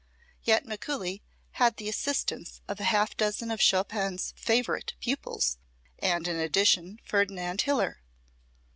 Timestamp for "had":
1.61-1.77